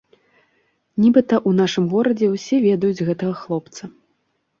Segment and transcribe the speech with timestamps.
[1.03, 3.83] Нібыта, у нашым горадзе ўсе ведаюць гэтага хлопца.